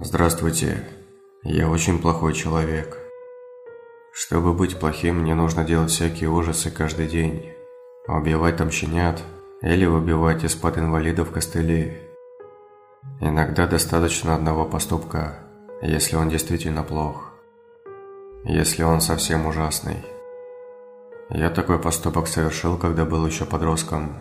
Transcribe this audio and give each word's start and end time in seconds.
Здравствуйте. 0.00 0.84
Я 1.44 1.70
очень 1.70 2.00
плохой 2.00 2.32
человек. 2.32 2.98
Чтобы 4.12 4.52
быть 4.52 4.76
плохим, 4.80 5.20
мне 5.20 5.36
нужно 5.36 5.62
делать 5.62 5.92
всякие 5.92 6.30
ужасы 6.30 6.72
каждый 6.72 7.06
день. 7.06 7.52
Убивать 8.08 8.56
там 8.56 8.72
щенят 8.72 9.22
или 9.62 9.86
выбивать 9.86 10.42
из-под 10.42 10.78
инвалидов 10.78 11.30
костыли. 11.30 11.96
Иногда 13.20 13.68
достаточно 13.68 14.34
одного 14.34 14.64
поступка, 14.64 15.38
если 15.80 16.16
он 16.16 16.28
действительно 16.28 16.82
плох. 16.82 17.30
Если 18.42 18.82
он 18.82 19.00
совсем 19.00 19.46
ужасный. 19.46 20.04
Я 21.30 21.50
такой 21.50 21.78
поступок 21.78 22.26
совершил, 22.26 22.78
когда 22.78 23.04
был 23.04 23.24
еще 23.24 23.44
подростком. 23.44 24.16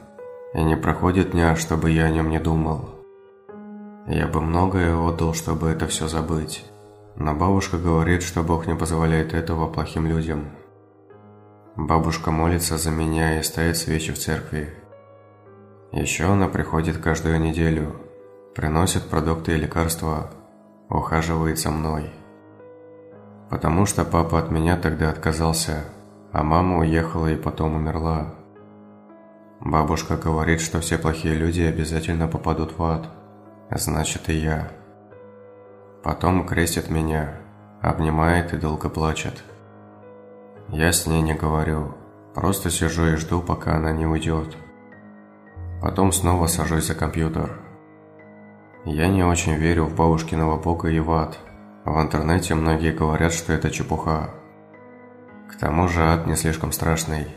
И 0.53 0.61
не 0.61 0.77
проходит 0.77 1.31
дня, 1.31 1.55
чтобы 1.55 1.89
я 1.89 2.03
о 2.03 2.11
нем 2.11 2.29
не 2.29 2.39
думал. 2.39 3.02
Я 4.07 4.27
бы 4.27 4.41
многое 4.41 4.97
отдал, 4.97 5.33
чтобы 5.33 5.69
это 5.69 5.87
все 5.87 6.09
забыть. 6.09 6.65
Но 7.15 7.33
бабушка 7.33 7.78
говорит, 7.78 8.21
что 8.21 8.43
Бог 8.43 8.68
не 8.68 8.75
позволяет 8.75 9.33
этого 9.33 9.68
плохим 9.68 10.07
людям. 10.07 10.50
Бабушка 11.78 12.29
молится 12.29 12.78
за 12.78 12.92
меня 12.92 13.39
и 13.39 13.43
ставит 13.43 13.78
свечи 13.78 14.11
в 14.11 14.19
церкви. 14.19 14.73
Еще 15.93 16.25
она 16.25 16.50
приходит 16.50 16.97
каждую 16.97 17.39
неделю, 17.39 17.95
приносит 18.55 19.04
продукты 19.04 19.54
и 19.54 19.57
лекарства, 19.57 20.31
ухаживает 20.89 21.57
за 21.57 21.71
мной. 21.71 22.09
Потому 23.50 23.86
что 23.86 24.04
папа 24.04 24.39
от 24.39 24.51
меня 24.51 24.75
тогда 24.75 25.11
отказался, 25.11 25.86
а 26.33 26.43
мама 26.43 26.79
уехала 26.79 27.31
и 27.31 27.37
потом 27.37 27.75
умерла. 27.75 28.33
Бабушка 29.61 30.17
говорит, 30.17 30.59
что 30.59 30.81
все 30.81 30.97
плохие 30.97 31.36
люди 31.36 31.61
обязательно 31.61 32.28
попадут 32.28 32.78
в 32.78 32.83
ад 32.83 33.22
значит 33.69 34.30
и 34.30 34.33
я. 34.33 34.69
Потом 36.03 36.45
крестит 36.45 36.89
меня, 36.89 37.36
обнимает 37.81 38.53
и 38.53 38.58
долго 38.58 38.89
плачет. 38.89 39.44
Я 40.70 40.92
с 40.92 41.08
ней 41.08 41.22
не 41.22 41.33
говорю, 41.33 41.95
просто 42.33 42.70
сижу 42.70 43.05
и 43.08 43.16
жду, 43.16 43.42
пока 43.42 43.75
она 43.75 43.92
не 43.92 44.05
уйдет. 44.05 44.58
Потом 45.81 46.11
снова 46.11 46.47
сажусь 46.47 46.88
за 46.88 46.95
компьютер. 46.95 47.59
Я 48.86 49.08
не 49.08 49.23
очень 49.23 49.53
верю 49.53 49.86
в 49.86 49.95
бабушкиного 49.95 50.58
бога 50.58 50.89
и 50.89 51.00
в 51.00 51.11
ад. 51.11 51.38
В 51.86 52.02
интернете 52.02 52.55
многие 52.55 52.94
говорят, 52.94 53.33
что 53.33 53.53
это 53.53 53.70
чепуха. 53.70 54.30
К 55.52 55.55
тому 55.58 55.88
же 55.88 56.02
ад 56.02 56.27
не 56.27 56.36
слишком 56.36 56.72
страшный. 56.72 57.27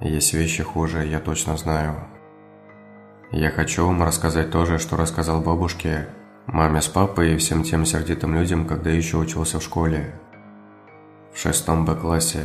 Есть 0.00 0.34
вещи 0.34 0.62
хуже, 0.62 1.06
я 1.06 1.20
точно 1.20 1.56
знаю. 1.56 1.94
Я 3.36 3.50
хочу 3.50 3.84
вам 3.84 4.00
рассказать 4.00 4.52
то 4.52 4.64
же, 4.64 4.78
что 4.78 4.96
рассказал 4.96 5.40
бабушке, 5.40 6.06
маме 6.46 6.80
с 6.80 6.86
папой 6.86 7.34
и 7.34 7.36
всем 7.36 7.64
тем 7.64 7.84
сердитым 7.84 8.32
людям, 8.32 8.64
когда 8.64 8.90
еще 8.90 9.16
учился 9.16 9.58
в 9.58 9.62
школе. 9.64 10.14
В 11.32 11.40
шестом 11.40 11.84
Б-классе. 11.84 12.44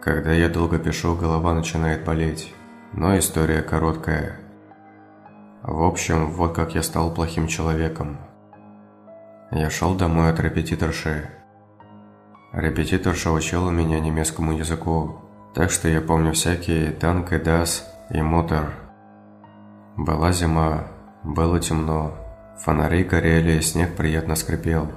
Когда 0.00 0.32
я 0.32 0.48
долго 0.48 0.80
пишу, 0.80 1.14
голова 1.14 1.54
начинает 1.54 2.04
болеть, 2.04 2.52
но 2.94 3.16
история 3.16 3.62
короткая. 3.62 4.40
В 5.62 5.84
общем, 5.84 6.32
вот 6.32 6.52
как 6.52 6.74
я 6.74 6.82
стал 6.82 7.14
плохим 7.14 7.46
человеком. 7.46 8.18
Я 9.52 9.70
шел 9.70 9.94
домой 9.94 10.30
от 10.30 10.40
репетиторши. 10.40 11.30
Репетиторша 12.52 13.30
учила 13.30 13.70
меня 13.70 14.00
немецкому 14.00 14.50
языку, 14.58 15.20
так 15.54 15.70
что 15.70 15.86
я 15.86 16.00
помню 16.00 16.32
всякие 16.32 16.90
«танк» 16.90 17.32
и 17.32 17.38
«дас» 17.38 17.88
и 18.10 18.20
«мотор». 18.20 18.83
Была 19.96 20.32
зима, 20.32 20.88
было 21.22 21.60
темно, 21.60 22.14
фонари 22.58 23.04
горели, 23.04 23.60
снег 23.60 23.94
приятно 23.94 24.34
скрипел. 24.34 24.90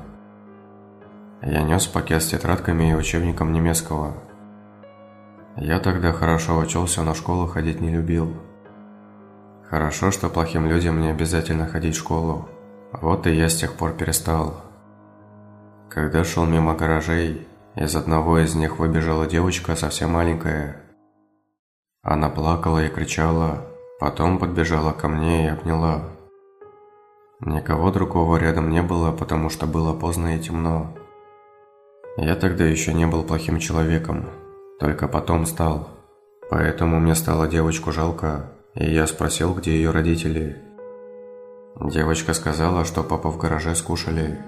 Я 1.43 1.61
нес 1.61 1.85
пакет 1.85 2.23
с 2.23 2.29
тетрадками 2.29 2.89
и 2.89 2.95
учебником 2.95 3.53
немецкого. 3.53 4.15
Я 5.55 5.79
тогда 5.79 6.13
хорошо 6.13 6.57
учился, 6.57 7.03
но 7.03 7.13
в 7.13 7.17
школу 7.17 7.45
ходить 7.45 7.79
не 7.79 7.91
любил. 7.91 8.33
Хорошо, 9.69 10.09
что 10.09 10.29
плохим 10.29 10.65
людям 10.65 10.99
не 10.99 11.09
обязательно 11.09 11.67
ходить 11.67 11.95
в 11.95 11.99
школу. 11.99 12.49
Вот 12.91 13.27
и 13.27 13.35
я 13.35 13.49
с 13.49 13.55
тех 13.55 13.73
пор 13.73 13.93
перестал. 13.93 14.63
Когда 15.89 16.23
шел 16.23 16.45
мимо 16.45 16.73
гаражей, 16.73 17.47
из 17.75 17.95
одного 17.95 18.39
из 18.39 18.55
них 18.55 18.79
выбежала 18.79 19.27
девочка 19.27 19.75
совсем 19.75 20.13
маленькая. 20.13 20.77
Она 22.01 22.29
плакала 22.29 22.83
и 22.83 22.89
кричала 22.89 23.63
Потом 23.99 24.37
подбежала 24.37 24.91
ко 24.91 25.07
мне 25.07 25.45
и 25.45 25.49
обняла. 25.49 26.03
Никого 27.39 27.91
другого 27.91 28.37
рядом 28.37 28.69
не 28.69 28.83
было, 28.83 29.11
потому 29.11 29.49
что 29.49 29.65
было 29.65 29.93
поздно 29.93 30.35
и 30.35 30.39
темно. 30.39 30.93
Я 32.17 32.35
тогда 32.35 32.65
еще 32.65 32.93
не 32.93 33.07
был 33.07 33.23
плохим 33.23 33.59
человеком, 33.59 34.25
только 34.79 35.07
потом 35.07 35.45
стал. 35.47 35.89
Поэтому 36.49 36.99
мне 36.99 37.15
стало 37.15 37.47
девочку 37.47 37.91
жалко, 37.91 38.51
и 38.75 38.85
я 38.85 39.07
спросил, 39.07 39.53
где 39.55 39.71
ее 39.71 39.89
родители. 39.89 40.61
Девочка 41.79 42.33
сказала, 42.33 42.85
что 42.85 43.03
папа 43.03 43.29
в 43.29 43.37
гараже 43.37 43.75
скушали. 43.75 44.39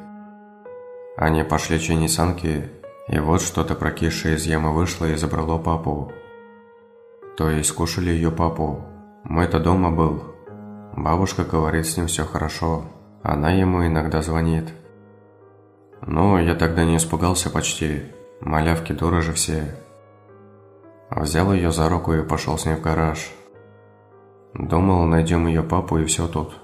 Они 1.17 1.43
пошли 1.43 1.79
чинить 1.79 2.13
санки, 2.13 2.69
и 3.07 3.19
вот 3.19 3.41
что-то 3.41 3.75
прокисшее 3.75 4.35
из 4.35 4.45
ямы 4.45 4.73
вышло 4.73 5.05
и 5.05 5.15
забрало 5.15 5.57
папу. 5.57 6.11
То 7.35 7.49
есть 7.49 7.69
скушали 7.69 8.11
ее 8.11 8.31
папу, 8.31 8.83
мой-то 9.29 9.59
дома 9.59 9.91
был. 9.91 10.23
Бабушка 10.97 11.43
говорит, 11.43 11.85
с 11.85 11.95
ним 11.95 12.07
все 12.07 12.25
хорошо. 12.25 12.85
Она 13.21 13.51
ему 13.51 13.85
иногда 13.85 14.23
звонит. 14.23 14.73
Но 16.01 16.39
я 16.39 16.55
тогда 16.55 16.83
не 16.83 16.97
испугался 16.97 17.51
почти. 17.51 18.05
Малявки 18.41 18.91
дороже 18.91 19.33
все. 19.33 19.75
Взял 21.11 21.53
ее 21.53 21.71
за 21.71 21.89
руку 21.89 22.11
и 22.13 22.23
пошел 22.23 22.57
с 22.57 22.65
ней 22.65 22.73
в 22.73 22.81
гараж. 22.81 23.31
Думал, 24.55 25.05
найдем 25.05 25.45
ее 25.45 25.61
папу 25.61 25.99
и 25.99 26.05
все 26.05 26.27
тут. 26.27 26.59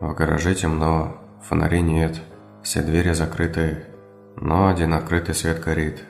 В 0.00 0.14
гараже 0.14 0.54
темно, 0.54 1.16
фонарей 1.42 1.80
нет, 1.80 2.20
все 2.62 2.82
двери 2.82 3.12
закрыты, 3.12 3.86
но 4.36 4.68
один 4.68 4.92
открытый 4.92 5.34
свет 5.34 5.64
горит. 5.64 6.04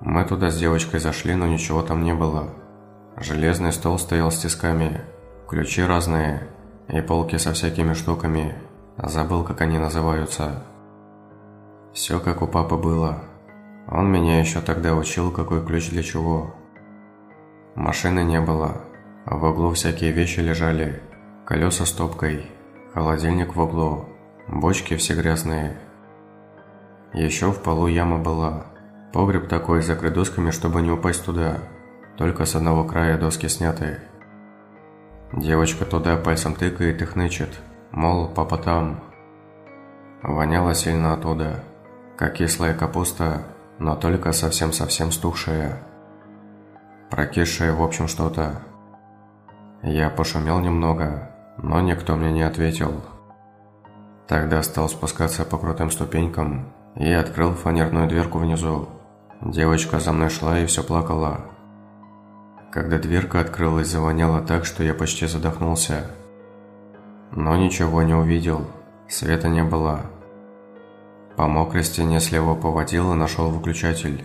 Мы 0.00 0.24
туда 0.24 0.50
с 0.50 0.58
девочкой 0.58 1.00
зашли, 1.00 1.34
но 1.34 1.46
ничего 1.46 1.82
там 1.82 2.04
не 2.04 2.12
было. 2.12 2.50
Железный 3.16 3.72
стол 3.72 3.98
стоял 3.98 4.30
с 4.30 4.38
тисками, 4.38 5.02
ключи 5.46 5.82
разные 5.82 6.48
и 6.88 7.00
полки 7.02 7.36
со 7.36 7.52
всякими 7.52 7.92
штуками. 7.92 8.54
Забыл, 8.96 9.44
как 9.44 9.60
они 9.60 9.78
называются. 9.78 10.64
Все 11.92 12.20
как 12.20 12.40
у 12.40 12.46
папы 12.46 12.76
было. 12.76 13.18
Он 13.86 14.10
меня 14.10 14.40
еще 14.40 14.60
тогда 14.60 14.94
учил, 14.94 15.30
какой 15.30 15.64
ключ 15.64 15.90
для 15.90 16.02
чего. 16.02 16.54
Машины 17.74 18.24
не 18.24 18.40
было. 18.40 18.80
В 19.26 19.44
углу 19.44 19.72
всякие 19.72 20.12
вещи 20.12 20.40
лежали. 20.40 21.02
Колеса 21.44 21.84
с 21.84 21.92
топкой, 21.92 22.46
холодильник 22.94 23.54
в 23.54 23.60
углу, 23.60 24.06
бочки 24.48 24.96
все 24.96 25.14
грязные. 25.14 25.76
Еще 27.12 27.50
в 27.50 27.62
полу 27.62 27.88
яма 27.88 28.18
была. 28.18 28.66
Погреб 29.12 29.48
такой, 29.48 29.82
закрыт 29.82 30.14
досками, 30.14 30.50
чтобы 30.50 30.80
не 30.80 30.90
упасть 30.90 31.24
туда 31.24 31.58
только 32.16 32.44
с 32.44 32.54
одного 32.54 32.84
края 32.84 33.18
доски 33.18 33.48
сняты. 33.48 34.00
Девочка 35.32 35.84
туда 35.84 36.16
пальцем 36.16 36.54
тыкает 36.54 37.00
и 37.00 37.04
хнычет, 37.04 37.58
мол, 37.90 38.28
папа 38.28 38.58
там. 38.58 39.00
Воняло 40.22 40.74
сильно 40.74 41.14
оттуда, 41.14 41.64
как 42.16 42.34
кислая 42.34 42.74
капуста, 42.74 43.42
но 43.78 43.96
только 43.96 44.32
совсем-совсем 44.32 45.10
стухшая. 45.10 45.82
Прокисшая, 47.10 47.72
в 47.72 47.82
общем, 47.82 48.08
что-то. 48.08 48.62
Я 49.82 50.10
пошумел 50.10 50.60
немного, 50.60 51.30
но 51.56 51.80
никто 51.80 52.14
мне 52.16 52.30
не 52.30 52.42
ответил. 52.42 53.02
Тогда 54.28 54.62
стал 54.62 54.88
спускаться 54.88 55.44
по 55.44 55.58
крутым 55.58 55.90
ступенькам 55.90 56.72
и 56.94 57.10
открыл 57.10 57.52
фанерную 57.52 58.08
дверку 58.08 58.38
внизу. 58.38 58.88
Девочка 59.40 59.98
за 59.98 60.12
мной 60.12 60.30
шла 60.30 60.58
и 60.58 60.66
все 60.66 60.82
плакала. 60.82 61.51
Когда 62.72 62.98
дверка 62.98 63.40
открылась, 63.40 63.88
завоняло 63.88 64.40
так, 64.40 64.64
что 64.64 64.82
я 64.82 64.94
почти 64.94 65.26
задохнулся. 65.26 66.06
Но 67.30 67.54
ничего 67.54 68.02
не 68.02 68.14
увидел, 68.14 68.66
света 69.08 69.48
не 69.48 69.62
было. 69.62 70.06
По 71.36 71.48
мокрой 71.48 71.84
стене 71.84 72.18
слева 72.18 72.54
поводил 72.54 73.12
и 73.12 73.16
нашел 73.16 73.50
выключатель. 73.50 74.24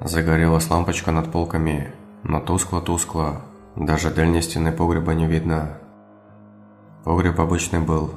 Загорелась 0.00 0.70
лампочка 0.70 1.12
над 1.12 1.30
полками, 1.30 1.92
но 2.22 2.40
тускло-тускло, 2.40 3.42
даже 3.76 4.10
дальней 4.10 4.40
стены 4.40 4.72
погреба 4.72 5.12
не 5.12 5.26
видно. 5.26 5.76
Погреб 7.04 7.38
обычный 7.38 7.80
был. 7.80 8.14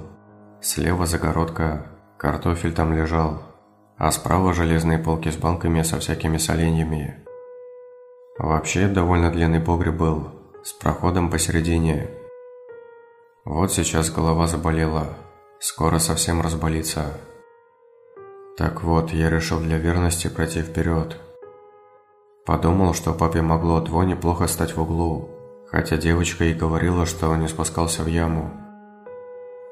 Слева 0.61 1.05
загородка, 1.05 1.87
картофель 2.17 2.73
там 2.73 2.93
лежал, 2.93 3.43
а 3.97 4.11
справа 4.11 4.53
железные 4.53 4.97
полки 4.97 5.29
с 5.29 5.35
банками 5.35 5.81
со 5.81 5.99
всякими 5.99 6.37
соленьями. 6.37 7.26
Вообще 8.39 8.87
довольно 8.87 9.31
длинный 9.31 9.59
погреб 9.59 9.95
был, 9.95 10.29
с 10.63 10.71
проходом 10.71 11.31
посередине. 11.31 12.11
Вот 13.45 13.71
сейчас 13.71 14.11
голова 14.11 14.45
заболела, 14.45 15.07
скоро 15.59 15.97
совсем 15.97 16.41
разболится. 16.41 17.19
Так 18.55 18.83
вот, 18.83 19.11
я 19.11 19.31
решил 19.31 19.59
для 19.59 19.77
верности 19.77 20.27
пройти 20.27 20.61
вперед. 20.61 21.17
Подумал, 22.45 22.93
что 22.93 23.13
папе 23.13 23.41
могло 23.41 23.77
от 23.77 23.89
вони 23.89 24.15
плохо 24.15 24.47
стать 24.47 24.75
в 24.75 24.81
углу, 24.81 25.29
хотя 25.67 25.97
девочка 25.97 26.45
и 26.45 26.53
говорила, 26.53 27.07
что 27.07 27.29
он 27.29 27.39
не 27.39 27.47
спускался 27.47 28.03
в 28.03 28.07
яму. 28.07 28.51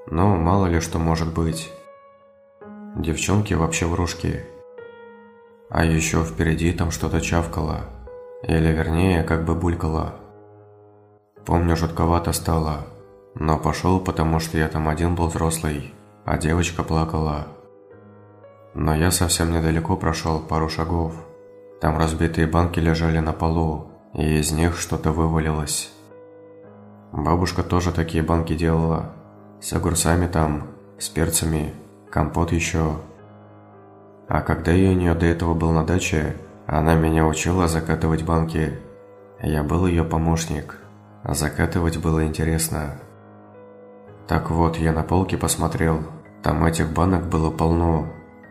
Но 0.08 0.36
мало 0.36 0.66
ли 0.66 0.80
что 0.80 0.98
может 0.98 1.34
быть. 1.34 1.72
Девчонки 2.96 3.54
вообще 3.54 3.86
врушки. 3.86 4.44
А 5.70 5.86
еще 5.86 6.24
впереди 6.24 6.72
там 6.74 6.92
что-то 6.92 7.22
чавкало. 7.22 7.95
Или 8.48 8.72
вернее, 8.72 9.24
как 9.24 9.44
бы 9.44 9.56
булькало. 9.56 10.14
Помню, 11.46 11.76
жутковато 11.76 12.32
стало. 12.32 12.86
Но 13.34 13.58
пошел, 13.58 14.00
потому 14.00 14.40
что 14.40 14.58
я 14.58 14.68
там 14.68 14.88
один 14.88 15.16
был 15.16 15.28
взрослый, 15.28 15.94
а 16.26 16.38
девочка 16.38 16.84
плакала. 16.84 17.48
Но 18.76 18.94
я 18.96 19.10
совсем 19.10 19.52
недалеко 19.52 19.98
прошел, 19.98 20.40
пару 20.40 20.70
шагов. 20.70 21.14
Там 21.82 21.98
разбитые 21.98 22.46
банки 22.46 22.80
лежали 22.80 23.20
на 23.20 23.34
полу, 23.34 23.88
и 24.14 24.38
из 24.38 24.52
них 24.52 24.78
что-то 24.78 25.12
вывалилось. 25.12 25.92
Бабушка 27.12 27.64
тоже 27.64 27.92
такие 27.92 28.24
банки 28.24 28.56
делала. 28.56 29.12
С 29.60 29.74
огурцами 29.74 30.28
там, 30.28 30.68
с 31.00 31.10
перцами, 31.10 31.74
компот 32.12 32.52
еще. 32.52 32.98
А 34.28 34.42
когда 34.42 34.72
я 34.72 34.92
у 34.92 34.94
нее 34.94 35.16
до 35.16 35.26
этого 35.26 35.54
был 35.54 35.72
на 35.72 35.84
даче, 35.84 36.36
она 36.68 36.96
меня 36.96 37.28
учила 37.28 37.68
закатывать 37.68 38.24
банки. 38.24 38.80
Я 39.42 39.64
был 39.64 39.86
ее 39.86 40.04
помощник. 40.04 40.80
Закатывать 41.24 41.98
было 41.98 42.26
интересно. 42.26 43.00
Так 44.28 44.50
вот, 44.50 44.78
я 44.78 44.92
на 44.92 45.04
полке 45.04 45.38
посмотрел. 45.38 46.04
Там 46.42 46.66
этих 46.66 46.92
банок 46.92 47.28
было 47.28 47.52
полно. 47.52 48.08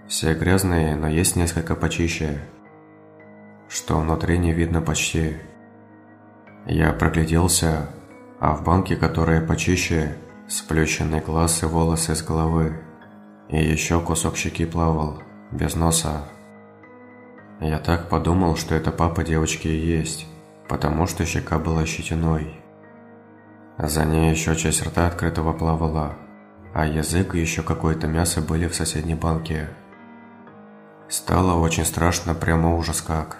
Все 0.08 0.34
грязные, 0.34 0.94
но 0.94 1.08
есть 1.08 1.34
несколько 1.34 1.74
почище. 1.74 2.40
Что 3.68 3.98
внутри 3.98 4.38
не 4.38 4.52
видно 4.52 4.80
почти. 4.80 5.36
Я 6.66 6.92
прогляделся, 6.92 7.88
а 8.38 8.54
в 8.54 8.62
банке, 8.62 8.94
которая 8.96 9.44
почище, 9.44 10.16
сплющенный 10.48 11.20
глаз 11.20 11.62
и 11.62 11.66
волосы 11.66 12.14
с 12.14 12.22
головы. 12.22 12.80
И 13.48 13.56
еще 13.56 14.00
кусок 14.00 14.36
щеки 14.36 14.66
плавал, 14.66 15.22
без 15.50 15.74
носа. 15.74 16.24
Я 17.64 17.78
так 17.78 18.10
подумал, 18.10 18.56
что 18.56 18.74
это 18.74 18.92
папа 18.92 19.24
девочки 19.24 19.68
и 19.68 19.98
есть, 19.98 20.26
потому 20.68 21.06
что 21.06 21.24
щека 21.24 21.58
была 21.58 21.86
щетиной. 21.86 22.60
За 23.78 24.04
ней 24.04 24.30
еще 24.30 24.54
часть 24.54 24.86
рта 24.86 25.06
открытого 25.06 25.54
плавала, 25.54 26.14
а 26.74 26.84
язык 26.84 27.34
и 27.34 27.40
еще 27.40 27.62
какое-то 27.62 28.06
мясо 28.06 28.42
были 28.42 28.68
в 28.68 28.74
соседней 28.74 29.14
банке. 29.14 29.70
Стало 31.08 31.58
очень 31.58 31.86
страшно, 31.86 32.34
прямо 32.34 32.76
ужас 32.76 33.00
как. 33.00 33.38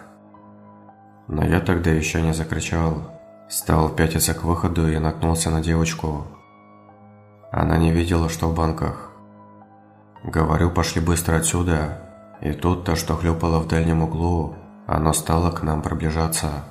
Но 1.29 1.45
я 1.45 1.61
тогда 1.61 1.91
еще 1.91 2.23
не 2.23 2.33
закричал. 2.33 3.11
Стал 3.51 3.91
пятиться 3.91 4.33
к 4.33 4.43
выходу 4.43 4.89
и 4.91 4.97
наткнулся 4.97 5.51
на 5.51 5.61
девочку. 5.61 6.27
Она 7.53 7.77
не 7.77 7.93
видела, 7.93 8.31
что 8.31 8.49
в 8.49 8.55
банках. 8.55 9.11
Говорю, 10.23 10.71
пошли 10.71 11.03
быстро 11.03 11.37
отсюда. 11.37 12.14
И 12.41 12.53
тут 12.53 12.85
то, 12.85 12.97
что 12.97 13.17
хлюпало 13.17 13.59
в 13.61 13.69
дальнем 13.69 14.03
углу, 14.03 14.55
оно 14.87 15.13
стало 15.13 15.51
к 15.51 15.63
нам 15.63 15.83
приближаться. 15.83 16.65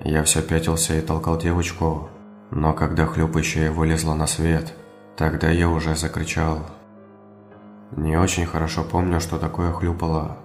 Я 0.00 0.22
все 0.24 0.42
пятился 0.42 0.94
и 0.94 1.00
толкал 1.00 1.38
девочку, 1.38 2.08
но 2.50 2.72
когда 2.74 3.06
хлюпающая 3.06 3.70
вылезла 3.70 4.14
на 4.14 4.26
свет, 4.26 4.74
тогда 5.16 5.48
я 5.48 5.68
уже 5.68 5.94
закричал. 5.94 6.58
Не 7.92 8.16
очень 8.16 8.46
хорошо 8.46 8.84
помню, 8.84 9.20
что 9.20 9.38
такое 9.38 9.72
хлюпало. 9.72 10.36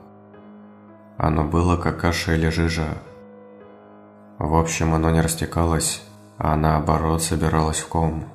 Оно 1.17 1.43
было 1.43 1.77
как 1.77 1.99
каша 1.99 2.35
или 2.35 2.49
жижа. 2.49 2.99
В 4.37 4.55
общем, 4.55 4.93
оно 4.93 5.09
не 5.09 5.21
растекалось, 5.21 6.03
а 6.37 6.55
наоборот 6.55 7.23
собиралось 7.23 7.79
в 7.79 7.87
ком. 7.87 8.25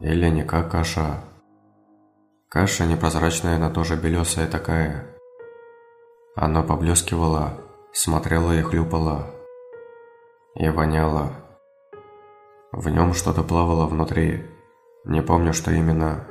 Или 0.00 0.28
не 0.28 0.44
как 0.44 0.70
каша. 0.70 1.20
Каша 2.50 2.86
непрозрачная, 2.86 3.56
она 3.56 3.68
тоже 3.68 3.96
белесая 3.96 4.46
такая. 4.46 5.04
Оно 6.34 6.62
поблескивало, 6.62 7.60
смотрело 7.92 8.52
и 8.56 8.62
хлюпало. 8.62 9.26
И 10.54 10.66
воняло. 10.70 11.32
В 12.72 12.88
нем 12.88 13.12
что-то 13.12 13.42
плавало 13.42 13.86
внутри. 13.86 14.46
Не 15.04 15.20
помню, 15.20 15.52
что 15.52 15.72
именно. 15.72 16.26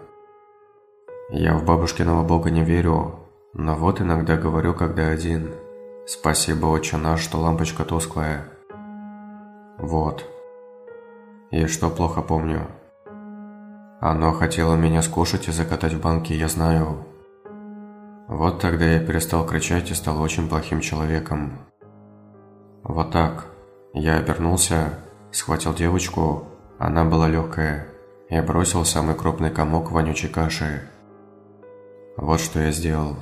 Я 1.29 1.55
в 1.55 1.63
бабушкиного 1.63 2.23
бога 2.23 2.49
не 2.49 2.63
верю, 2.63 3.19
но 3.53 3.75
вот 3.75 4.01
иногда 4.01 4.37
говорю, 4.37 4.73
когда 4.73 5.09
один. 5.09 5.53
Спасибо, 6.07 6.65
отче 6.65 6.97
наш, 6.97 7.21
что 7.21 7.37
лампочка 7.37 7.85
тусклая. 7.85 8.45
Вот. 9.77 10.25
И 11.51 11.67
что 11.67 11.91
плохо 11.91 12.23
помню. 12.23 12.67
Оно 13.99 14.31
хотело 14.33 14.75
меня 14.75 15.01
скушать 15.01 15.47
и 15.47 15.51
закатать 15.51 15.93
в 15.93 16.01
банки, 16.01 16.33
я 16.33 16.47
знаю. 16.47 17.05
Вот 18.27 18.59
тогда 18.59 18.85
я 18.85 18.99
перестал 18.99 19.45
кричать 19.45 19.89
и 19.91 19.95
стал 19.95 20.21
очень 20.21 20.47
плохим 20.47 20.81
человеком. 20.81 21.53
Вот 22.83 23.11
так. 23.11 23.45
Я 23.93 24.17
обернулся 24.17 24.99
схватил 25.31 25.73
девочку, 25.73 26.45
она 26.79 27.05
была 27.05 27.27
легкая, 27.27 27.87
и 28.29 28.39
бросил 28.41 28.85
самый 28.85 29.15
крупный 29.15 29.51
комок 29.51 29.91
вонючей 29.91 30.29
каши. 30.29 30.89
Вот 32.17 32.39
что 32.39 32.59
я 32.59 32.71
сделал. 32.71 33.15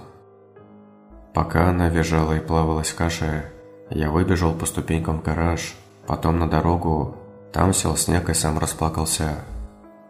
Пока 1.34 1.70
она 1.70 1.90
визжала 1.90 2.34
и 2.34 2.40
плавалась 2.40 2.90
в 2.90 2.96
каше, 2.96 3.52
я 3.90 4.10
выбежал 4.10 4.54
по 4.54 4.66
ступенькам 4.66 5.20
в 5.20 5.24
гараж, 5.24 5.76
потом 6.08 6.40
на 6.40 6.50
дорогу, 6.50 7.16
там 7.52 7.74
сел 7.74 7.98
снег 7.98 8.30
и 8.30 8.34
сам 8.34 8.58
расплакался. 8.58 9.44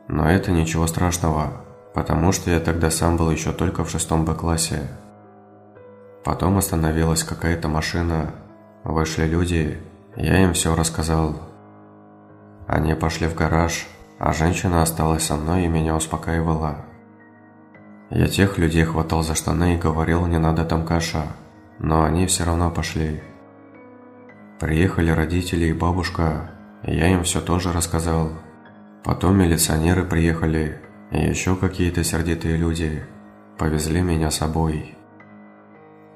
Но 0.08 0.30
это 0.30 0.52
ничего 0.52 0.88
страшного, 0.88 1.54
потому 1.94 2.32
что 2.32 2.52
я 2.52 2.60
тогда 2.60 2.92
сам 2.92 3.18
был 3.18 3.32
еще 3.32 3.52
только 3.52 3.84
в 3.84 3.90
шестом 3.90 4.26
Б-классе. 4.26 4.88
Потом 6.24 6.58
остановилась 6.58 7.24
какая-то 7.24 7.68
машина, 7.68 8.32
вышли 8.84 9.26
люди, 9.26 9.80
я 10.16 10.44
им 10.44 10.54
все 10.54 10.76
рассказал. 10.76 11.36
Они 12.68 12.94
пошли 12.94 13.28
в 13.28 13.36
гараж, 13.36 13.88
а 14.20 14.34
женщина 14.34 14.82
осталась 14.82 15.24
со 15.24 15.36
мной 15.36 15.66
и 15.66 15.68
меня 15.68 15.96
успокаивала. 15.96 16.78
Я 18.10 18.28
тех 18.28 18.58
людей 18.58 18.84
хватал 18.84 19.24
за 19.24 19.36
штаны 19.36 19.76
и 19.76 19.80
говорил, 19.80 20.26
не 20.28 20.38
надо 20.38 20.64
там 20.66 20.86
каша, 20.86 21.28
но 21.80 22.04
они 22.04 22.28
все 22.28 22.44
равно 22.44 22.72
пошли. 22.72 23.22
Приехали 24.60 25.12
родители 25.12 25.66
и 25.66 25.74
бабушка, 25.74 26.52
я 26.84 27.08
им 27.08 27.24
все 27.24 27.42
тоже 27.42 27.74
рассказал. 27.74 28.30
Потом 29.06 29.38
милиционеры 29.38 30.04
приехали, 30.04 30.82
и 31.12 31.20
еще 31.20 31.56
какие-то 31.56 32.04
сердитые 32.04 32.58
люди. 32.58 33.06
Повезли 33.58 34.02
меня 34.02 34.32
с 34.32 34.38
собой. 34.38 34.98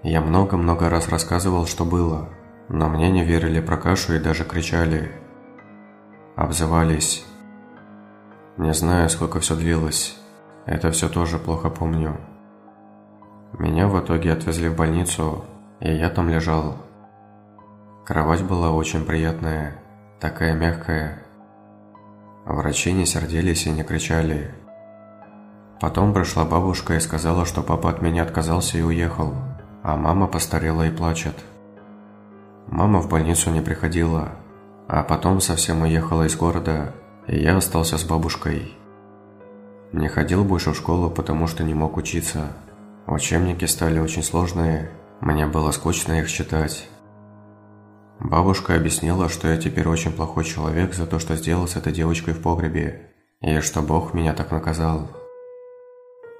Я 0.04 0.20
много-много 0.20 0.90
раз 0.90 1.08
рассказывал, 1.08 1.66
что 1.68 1.86
было, 1.86 2.28
но 2.68 2.90
мне 2.90 3.10
не 3.10 3.24
верили 3.24 3.62
про 3.62 3.78
кашу 3.78 4.16
и 4.16 4.20
даже 4.20 4.44
кричали– 4.44 5.12
обзывались. 6.40 7.26
Не 8.58 8.74
знаю, 8.74 9.10
сколько 9.10 9.42
все 9.42 9.58
длилось. 9.58 10.18
Это 10.66 10.90
все 10.92 11.10
тоже 11.10 11.38
плохо 11.38 11.70
помню. 11.70 12.18
Меня 13.58 13.90
в 13.90 14.00
итоге 14.00 14.32
отвезли 14.32 14.70
в 14.70 14.78
больницу, 14.78 15.44
и 15.82 15.92
я 15.92 16.10
там 16.10 16.30
лежал. 16.30 16.78
Кровать 18.06 18.44
была 18.44 18.72
очень 18.72 19.04
приятная, 19.06 19.76
такая 20.22 20.54
мягкая. 20.54 21.20
Врачи 22.50 22.92
не 22.92 23.06
сердились 23.06 23.68
и 23.68 23.70
не 23.70 23.84
кричали. 23.84 24.50
Потом 25.80 26.16
пришла 26.16 26.46
бабушка 26.46 26.96
и 26.96 27.00
сказала, 27.00 27.46
что 27.46 27.62
папа 27.62 27.92
от 27.92 28.02
меня 28.02 28.24
отказался 28.24 28.80
и 28.80 28.82
уехал, 28.82 29.36
а 29.84 29.96
мама 29.96 30.26
постарела 30.26 30.88
и 30.88 30.90
плачет. 30.90 31.36
Мама 32.66 33.02
в 33.02 33.08
больницу 33.08 33.52
не 33.52 33.62
приходила, 33.62 34.30
а 34.88 35.04
потом 35.04 35.42
совсем 35.42 35.84
уехала 35.84 36.24
из 36.24 36.36
города, 36.36 36.96
и 37.28 37.40
я 37.40 37.56
остался 37.56 38.00
с 38.00 38.04
бабушкой. 38.04 38.76
Не 39.94 40.08
ходил 40.08 40.44
больше 40.44 40.72
в 40.72 40.76
школу, 40.76 41.12
потому 41.12 41.46
что 41.46 41.64
не 41.64 41.76
мог 41.76 41.98
учиться. 41.98 42.48
Учебники 43.06 43.66
стали 43.66 44.00
очень 44.00 44.24
сложные, 44.24 44.90
мне 45.22 45.46
было 45.46 45.70
скучно 45.70 46.14
их 46.14 46.28
читать. 46.28 46.90
Бабушка 48.20 48.76
объяснила, 48.76 49.30
что 49.30 49.48
я 49.48 49.58
теперь 49.58 49.88
очень 49.88 50.12
плохой 50.12 50.44
человек 50.44 50.94
за 50.94 51.08
то, 51.08 51.20
что 51.20 51.36
сделал 51.36 51.68
с 51.68 51.76
этой 51.76 51.94
девочкой 51.94 52.34
в 52.34 52.42
погребе, 52.42 53.12
и 53.42 53.60
что 53.62 53.82
Бог 53.82 54.14
меня 54.14 54.34
так 54.34 54.52
наказал. 54.52 55.10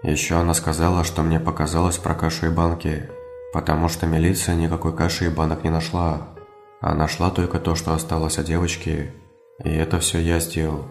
Еще 0.04 0.36
она 0.36 0.54
сказала, 0.54 1.04
что 1.04 1.24
мне 1.24 1.40
показалось 1.40 1.98
про 1.98 2.16
кашу 2.16 2.48
и 2.48 2.50
банки, 2.50 3.10
потому 3.54 3.90
что 3.90 4.08
милиция 4.08 4.56
никакой 4.56 4.96
каши 4.96 5.26
и 5.26 5.30
банок 5.30 5.64
не 5.64 5.70
нашла, 5.70 6.30
а 6.82 6.94
нашла 6.94 7.30
только 7.30 7.60
то, 7.60 7.76
что 7.76 7.94
осталось 7.94 8.38
от 8.38 8.46
девочки, 8.46 9.14
и 9.64 9.70
это 9.70 10.00
все 10.00 10.20
я 10.20 10.40
сделал. 10.40 10.86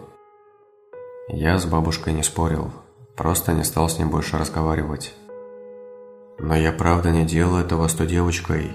Я 1.31 1.59
с 1.59 1.65
бабушкой 1.65 2.13
не 2.13 2.23
спорил. 2.23 2.71
Просто 3.15 3.53
не 3.53 3.63
стал 3.63 3.89
с 3.89 3.99
ним 3.99 4.09
больше 4.09 4.37
разговаривать. 4.37 5.13
Но 6.39 6.55
я 6.55 6.71
правда 6.71 7.11
не 7.11 7.25
делал 7.25 7.57
этого 7.57 7.87
с 7.87 7.93
той 7.93 8.07
девочкой. 8.07 8.71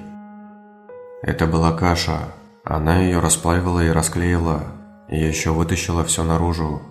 Это 1.27 1.47
была 1.47 1.73
каша. 1.73 2.19
Она 2.65 2.99
ее 2.99 3.19
расплавила 3.19 3.81
и 3.81 3.89
расклеила, 3.89 4.61
и 5.09 5.19
еще 5.19 5.53
вытащила 5.53 6.05
все 6.05 6.23
наружу. 6.23 6.83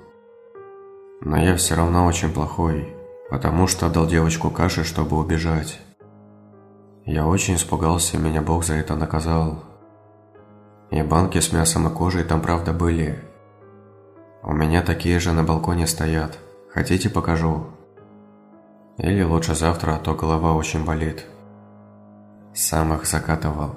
Но 1.21 1.37
я 1.37 1.55
все 1.55 1.75
равно 1.75 2.07
очень 2.07 2.33
плохой, 2.33 2.95
потому 3.29 3.67
что 3.67 3.85
отдал 3.85 4.07
девочку 4.07 4.49
каши, 4.49 4.83
чтобы 4.85 5.19
убежать. 5.19 5.79
Я 7.05 7.27
очень 7.27 7.55
испугался, 7.55 8.17
меня 8.17 8.41
Бог 8.41 8.65
за 8.65 8.73
это 8.73 8.95
наказал. 8.95 9.63
И 10.89 10.99
банки 11.03 11.39
с 11.39 11.53
мясом 11.53 11.87
и 11.87 11.93
кожей 11.93 12.23
там 12.23 12.41
правда 12.41 12.73
были. 12.73 13.19
У 14.41 14.51
меня 14.51 14.81
такие 14.81 15.19
же 15.19 15.31
на 15.31 15.43
балконе 15.43 15.85
стоят. 15.85 16.39
Хотите 16.73 17.07
покажу? 17.07 17.67
Или 18.97 19.21
лучше 19.21 19.53
завтра, 19.53 19.91
а 19.93 19.99
то 19.99 20.15
голова 20.15 20.55
очень 20.55 20.83
болит. 20.83 21.23
Сам 22.55 22.95
их 22.95 23.05
закатывал. 23.05 23.75